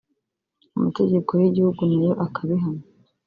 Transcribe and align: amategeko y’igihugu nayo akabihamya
amategeko 0.75 1.29
y’igihugu 1.41 1.81
nayo 1.89 2.11
akabihamya 2.25 2.85